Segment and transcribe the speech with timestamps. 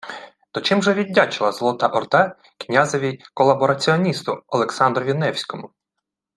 [0.51, 5.71] То чим же віддячила Золота Орда князеві-колабораціоністу Олександрові Невському?